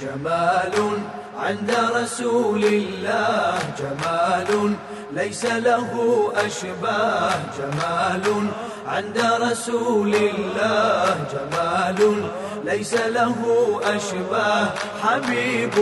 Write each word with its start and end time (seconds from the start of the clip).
جمال 0.00 0.98
عند 1.38 1.70
رسول 1.94 2.64
الله. 2.64 3.58
جمال 3.80 4.74
ليس 5.12 5.44
له 5.44 5.90
أشباه. 6.36 7.32
جمال 7.58 8.46
عند 8.86 9.18
رسول 9.40 10.14
الله. 10.14 11.16
جمال 11.32 12.00
ليس 12.64 12.94
له 12.94 13.36
أشباه. 13.84 14.66
حبيب 15.02 15.74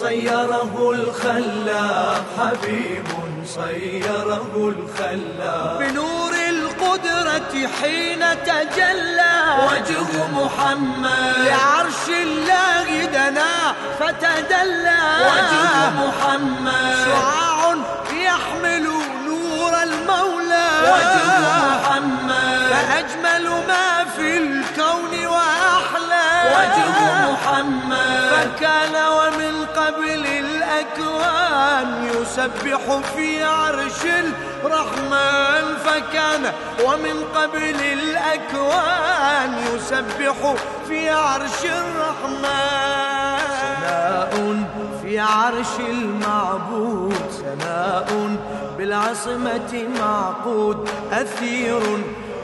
صيره 0.00 0.74
الخلاق. 0.90 2.24
حبيب 2.38 3.08
صيره 3.46 4.54
الخلاق. 4.56 5.78
بنور 5.78 6.34
القدرة 6.48 7.52
حين 7.66 8.22
تجلى. 8.46 9.36
وجه 9.70 10.10
محمد. 10.32 11.34
لعرش 11.46 12.04
الله 12.22 12.73
دنا 13.14 13.74
فتدلى. 14.00 15.02
وجه 15.30 15.90
محمد. 15.90 16.96
شعاع 17.06 17.74
يحمل 18.12 18.86
نور 19.26 19.82
المولى. 19.82 20.68
وجه 20.94 21.26
محمد. 21.70 22.66
فأجمل 22.70 23.44
ما 23.68 24.04
في 24.16 24.38
الكون 24.38 25.26
وأحلى. 25.26 26.28
وجه 26.56 26.90
محمد. 27.30 28.22
فكان 28.32 28.94
ومن 29.06 29.66
قبل 29.76 30.26
الأكوان 30.26 31.88
يسبح 32.14 32.80
في 33.16 33.44
عرش 33.44 34.02
الرحمن. 34.04 35.64
فكان 35.84 36.52
ومن 36.84 37.24
قبل 37.34 37.80
الأكوان 37.98 39.63
يسبح 39.84 40.54
في 40.88 41.10
عرش 41.10 41.64
الرحمن. 41.64 43.38
ثناء 43.80 44.64
في 45.02 45.18
عرش 45.18 45.80
المعبود. 45.88 47.14
ثناء 47.14 48.36
بالعصمة 48.78 49.88
معقود. 50.00 50.88
أثير 51.12 51.80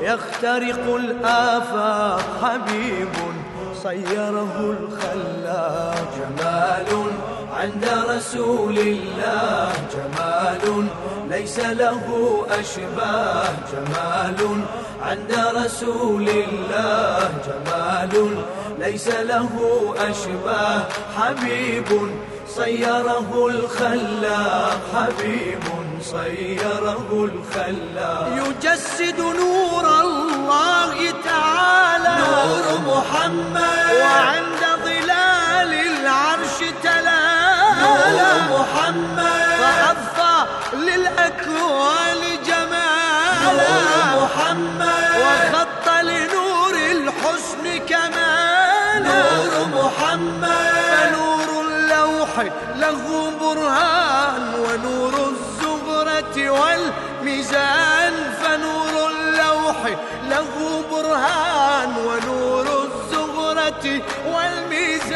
يخترق 0.00 0.94
الآفاق. 0.97 2.22
حبيب 2.42 3.14
صيره 3.82 4.77
الخلاق. 4.78 6.08
جمال 6.16 7.06
عند 7.61 7.84
رسول 8.08 8.78
الله. 8.78 9.72
جمال 9.94 10.86
ليس 11.28 11.58
له 11.58 12.03
أشباه. 12.61 13.44
جمال 13.72 14.41
عند 15.03 15.33
رسول 15.64 16.28
الله. 16.28 17.31
جمال 17.47 18.14
ليس 18.78 19.08
له 19.08 19.53
أشباه. 20.11 20.81
حبيب 21.16 21.88
صيره 22.48 23.31
الخلاق. 23.53 24.81
حبيب 24.94 25.64
صيره 26.03 27.11
الخلاق. 27.12 28.27
يجسد 28.41 29.20
نور 29.20 29.84
الله 30.00 30.94
تعالى. 31.25 32.14
نور 32.25 32.66
محمد 32.91 33.80
فنور 50.42 51.48
اللوح 51.67 52.33
له 52.77 53.03
برهان 53.41 54.45
ونور 54.55 55.15
الزهرة 55.32 56.37
والميزان 56.50 58.12
فنور 58.43 58.94
اللوح 59.10 59.81
له 60.31 60.50
برهان 60.93 61.91
ونور 62.06 62.66
الزهرة 62.84 64.03
والميزان. 64.34 65.10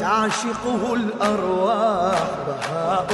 تعشقه 0.00 0.94
الأرواح 0.94 2.18
بهاء 2.46 3.10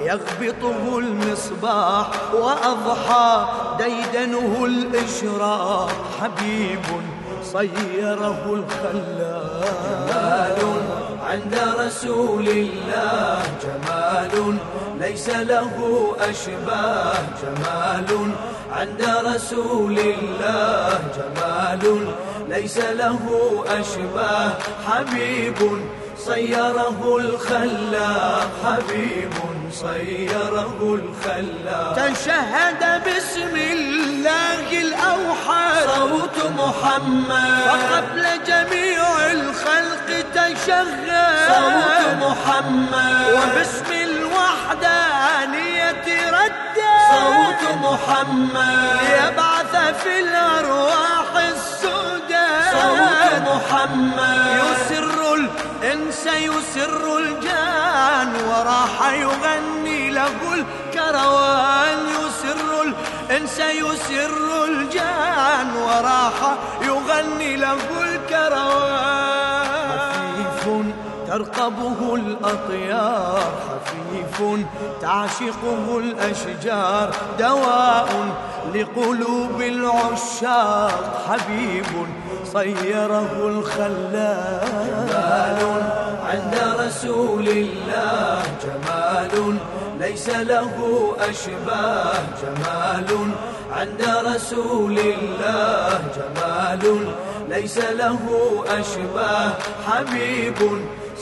يغبطه 0.00 0.98
المصباح 0.98 2.06
وأضحى 2.34 3.48
ديدنه 3.78 4.64
الإشراق 4.64 5.90
حبيب 6.20 6.86
صيره 7.42 8.42
الخلاق 8.46 9.64
جمال 10.10 10.60
عند 11.30 11.54
رسول 11.78 12.48
الله. 12.48 13.42
جمال 13.64 14.56
ليس 15.00 15.28
له 15.28 15.72
أشباه. 16.20 17.14
جمال 17.42 18.30
عند 18.72 19.02
رسول 19.34 19.98
الله. 19.98 21.00
جمال 21.16 21.84
ليس 22.48 22.78
له 22.78 23.22
أشباه. 23.68 24.50
حبيب 24.86 25.58
صيره 26.18 27.00
الخلاق 27.20 28.50
حبيب 28.64 29.34
صيره 29.72 30.78
الخلاق 30.82 31.92
تشهد 31.96 32.82
باسم 33.04 33.54
الله 33.56 34.68
الأوحد. 34.86 35.89
صوت 36.36 36.50
محمد. 36.50 37.66
وقبل 37.66 38.24
جميع 38.46 39.02
الخلق 39.32 40.08
تشهد 40.34 41.08
صوت 41.48 42.02
محمد. 42.24 43.26
وباسم 43.34 43.90
الوحدانية 43.92 45.50
ردد 46.30 46.78
صوت 47.10 47.62
محمد. 47.86 48.98
ليبعث 49.02 49.74
في 50.02 50.12
الأرواح 50.20 51.28
السوداء 51.36 52.62
صوت 52.72 53.24
محمد. 53.50 54.46
يسر 54.62 55.18
الإنس 55.34 56.24
يسر 56.26 57.04
الجان. 57.18 58.30
وراح 58.48 58.94
يغني 59.12 60.00
له 60.10 60.38
الكروان. 60.54 61.98
يسر 62.20 62.70
الإنس 62.82 63.58
يسر 63.58 64.64
الجان. 64.64 65.68
وراح 65.76 66.19
الكروان 68.30 69.50
خفيف 70.60 70.84
ترقبه 71.26 72.14
الأطيار 72.14 73.52
خفيف 73.68 74.42
تعشقه 75.00 75.98
الأشجار 75.98 77.10
دواء 77.38 78.08
لقلوب 78.74 79.62
العشاق 79.62 81.22
حبيب 81.28 82.06
صيره 82.52 83.30
الخلاق 83.46 84.64
جمال 84.88 85.82
عند 86.30 86.54
رسول 86.80 87.48
الله 87.48 88.42
جمال 88.64 89.56
ليس 90.00 90.28
له 90.28 90.72
أشباه. 91.20 92.12
جمال 92.42 93.30
عند 93.72 94.02
رسول 94.26 94.98
الله 94.98 96.00
جمال 96.16 97.12
ليس 97.50 97.78
له 97.78 98.18
أشباه 98.68 99.52
حبيب 99.86 100.58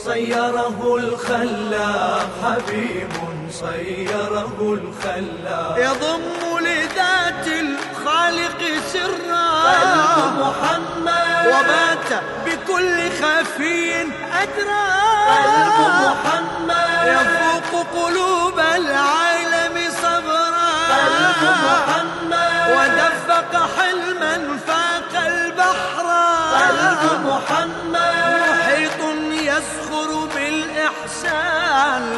صيره 0.05 0.97
الخلاق 0.97 2.29
حبيب 2.43 3.13
صيره 3.51 4.57
الخلاق 4.61 5.77
يضم 5.77 6.59
لذات 6.59 7.47
الخالق 7.47 8.61
سرا. 8.93 9.49
قلب 9.69 10.17
محمد. 10.39 11.47
وبات 11.47 12.09
بكل 12.45 12.97
خفي 13.21 14.01
أدرى. 14.43 14.87
قلب 15.29 15.77
محمد. 16.05 17.07
يفوق 17.07 17.71
قلوب 17.97 18.59
العالم 18.59 19.75
صبرا. 20.01 20.69
قلب 20.93 21.41
محمد. 21.65 22.49
ودفق 22.75 23.53
حلما 23.77 24.57
فاق 24.67 24.78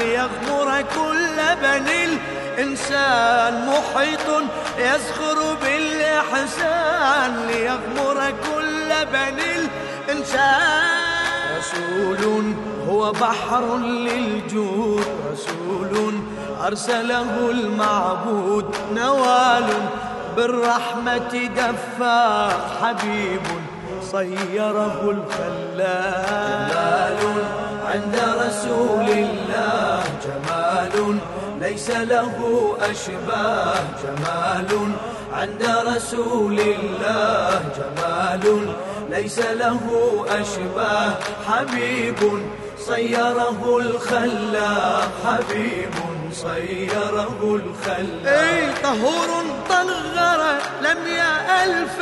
ليغمر 0.02 0.82
كل 0.82 1.38
بني 1.62 2.06
الإنسان 2.06 3.54
محيط 3.70 4.28
يسخر 4.78 5.38
بالإحسان 5.62 7.32
ليغمر 7.48 8.34
كل 8.48 8.90
بني 9.14 9.52
الإنسان. 9.56 11.22
رسول 11.58 12.54
هو 12.90 13.12
بحر 13.12 13.78
للجود 13.78 15.06
رسول 15.32 16.14
أرسله 16.66 17.50
المعبود 17.50 18.76
نوال 18.96 19.68
بالرحمة 20.36 21.50
دفاق 21.58 22.78
حبيب 22.82 23.42
صيره 24.02 24.98
الخلاق 25.16 26.72
جمال 26.72 27.20
عند 27.86 28.16
رسول 28.46 29.10
الله 29.10 30.04
جمال 30.26 31.18
ليس 31.62 31.90
له 31.90 32.34
أشباه. 32.82 33.76
جمال 34.04 34.92
عند 35.34 35.64
رسول 35.96 36.60
الله 36.60 37.62
جمال 37.78 38.74
ليس 39.10 39.40
له 39.40 39.80
أشباه. 40.30 41.12
حبيب 41.48 42.20
صيره 42.78 43.78
الخلاق 43.78 45.12
حبيب 45.26 45.96
صيره 46.34 47.42
الخلاق 47.44 48.26
اي 48.26 48.74
طهور 48.84 49.30
طهر 49.70 50.42
لم 50.82 51.08
يألف 51.08 51.98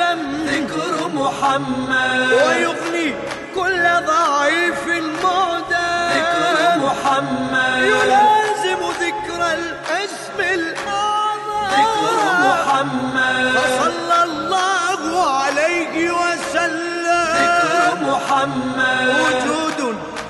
ذكر 0.51 0.99
محمد. 1.19 2.33
ويغني 2.33 3.16
كل 3.56 3.83
ضعيف 4.07 4.83
معدى 5.24 5.92
ذكر 6.16 6.57
محمد. 6.86 7.81
يلازم 7.83 8.81
ذكر 9.06 9.42
الاسم 9.60 10.38
الأعظم. 10.39 11.68
ذكر 11.80 12.18
محمد. 12.50 13.57
فصلى 13.57 14.24
الله 14.24 15.01
عليه 15.38 15.95
وسلم. 16.12 17.30
ذكر 17.44 17.75
محمد. 18.12 19.07
وجود 19.25 19.80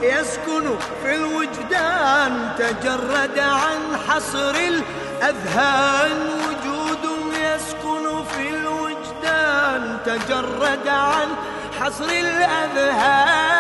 يسكن 0.02 0.66
في 1.04 1.16
الوجدان 1.16 2.50
تجرد 2.58 3.40
عن 3.40 3.80
حصر 4.08 4.56
الأذهان. 4.56 6.49
تجرد 10.06 10.88
عن 10.88 11.28
حصر 11.80 12.06
الأذهان. 12.06 13.60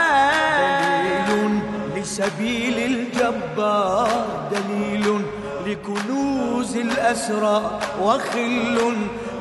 دليل 1.27 1.61
لسبيل 1.95 2.77
الجبار 2.77 4.25
دليل 4.51 5.21
لكنوز 5.65 6.77
الأسرى 6.77 7.79
وخل 8.01 8.95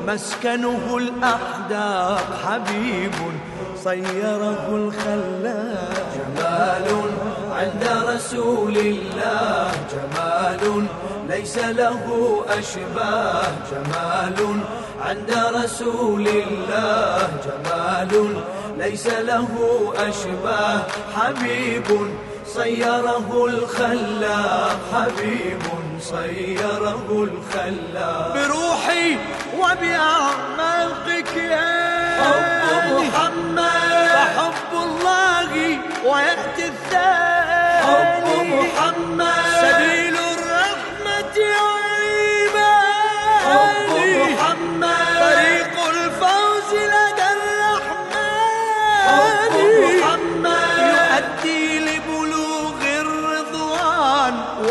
مسكنه 0.07 0.97
الأحداق. 0.97 2.27
حبيب 2.45 3.13
صيره 3.83 4.67
الخلاق 4.71 6.05
جمال 6.15 6.87
عند 7.51 7.83
رسول 8.07 8.77
الله. 8.77 9.71
جمال 9.93 10.85
ليس 11.29 11.57
له 11.57 12.01
أشباه. 12.49 13.43
جمال 13.71 14.37
عند 15.05 15.31
رسول 15.63 16.27
الله. 16.27 17.29
جمال 17.45 18.13
ليس 18.77 19.07
له 19.07 19.47
أشباه. 20.09 20.79
حبيب 21.15 21.87
صيره 22.45 23.45
الخلاق. 23.45 24.79
حبيب 24.93 25.63
صيره 26.01 27.07
الخلاق. 27.11 28.33
بروحي 28.33 29.17
وبأعماقك 29.59 31.35
يا 31.37 31.88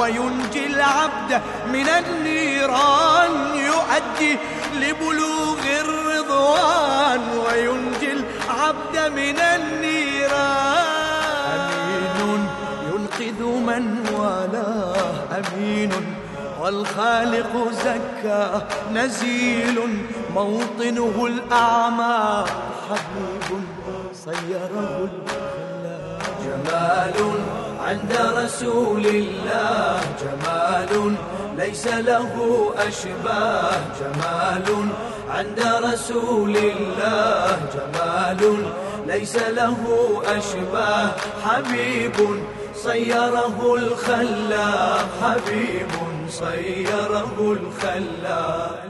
وينجي 0.09 0.67
العبد 0.67 1.43
من 1.73 1.89
النيران 1.89 3.31
يؤدي 3.55 4.39
لبلوغ 4.75 5.59
الرضوان 5.81 7.21
وينجي 7.47 8.13
العبد 8.13 9.13
من 9.13 9.39
النيران. 9.39 10.79
أمين 12.21 12.49
ينقذ 12.89 13.43
من 13.45 13.85
والاه 14.19 15.17
أمين 15.39 15.93
والخالق 16.61 17.73
زكاه 17.73 18.63
نزيل 18.95 19.79
موطنه 20.35 21.27
الأعماق 21.27 22.49
حبيب 22.89 23.61
صيره 24.15 25.09
الخلاق 25.09 26.23
جمال 26.45 27.19
عند 27.89 28.13
رسول 28.37 29.07
الله 29.07 30.01
جمال 30.23 31.15
ليس 31.57 31.87
له 31.87 32.33
أشباه. 32.89 33.73
جمال 34.01 34.69
عند 35.31 35.61
رسول 35.85 36.57
الله 36.57 37.59
جمال 37.75 38.43
ليس 39.07 39.37
له 39.37 39.77
أشباه. 40.37 41.09
حبيب 41.45 42.17
صيره 42.75 43.59
الخلاق 43.75 45.09
حبيب 45.23 45.93
صيره 46.29 47.37
الخلاق. 47.41 48.88